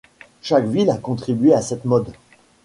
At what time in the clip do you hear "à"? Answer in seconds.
1.53-1.61